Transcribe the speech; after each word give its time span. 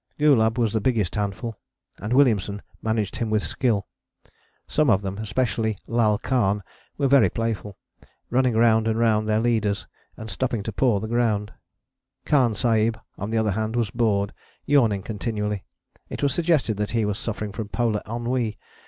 Gulab 0.17 0.57
was 0.57 0.73
the 0.73 0.81
biggest 0.81 1.13
handful, 1.13 1.59
and 1.99 2.11
Williamson 2.11 2.63
managed 2.81 3.17
him 3.17 3.29
with 3.29 3.43
skill: 3.43 3.85
some 4.65 4.89
of 4.89 5.03
them, 5.03 5.19
especially 5.19 5.77
Lal 5.85 6.17
Khan, 6.17 6.63
were 6.97 7.07
very 7.07 7.29
playful, 7.29 7.77
running 8.31 8.55
round 8.55 8.87
and 8.87 8.97
round 8.97 9.29
their 9.29 9.39
leaders 9.39 9.85
and 10.17 10.31
stopping 10.31 10.63
to 10.63 10.71
paw 10.71 10.99
the 10.99 11.07
ground: 11.07 11.53
Khan 12.25 12.55
Sahib, 12.55 12.99
on 13.19 13.29
the 13.29 13.37
other 13.37 13.51
hand, 13.51 13.75
was 13.75 13.91
bored, 13.91 14.33
yawning 14.65 15.03
continually: 15.03 15.65
it 16.09 16.23
was 16.23 16.33
suggested 16.33 16.77
that 16.77 16.89
he 16.97 17.05
was 17.05 17.19
suffering 17.19 17.51
from 17.51 17.69
polar 17.69 18.01
ennui! 18.07 18.57